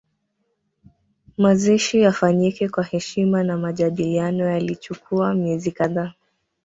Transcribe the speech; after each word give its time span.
Mazishi 1.37 1.99
yafanyike 2.01 2.69
kwa 2.69 2.83
heshima 2.83 3.43
na 3.43 3.57
majadiliano 3.57 4.45
yalichukua 4.51 5.33
miezi 5.33 5.71
kadhaa 5.71 6.13